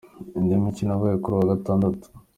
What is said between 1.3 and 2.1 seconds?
uyu wa Gatandatu.